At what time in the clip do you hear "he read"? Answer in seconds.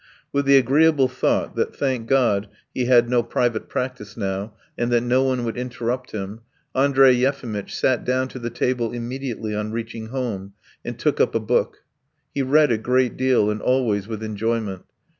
12.33-12.71